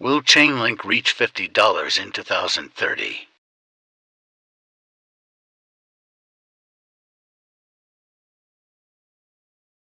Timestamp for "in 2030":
2.02-3.28